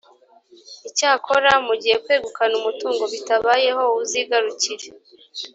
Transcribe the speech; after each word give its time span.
icyakora 0.89 1.51
mu 1.65 1.73
gihe 1.81 1.95
kwegukana 2.03 2.53
umutungo 2.61 3.03
bitabayeho 3.13 3.83
uzigarukire 4.01 4.87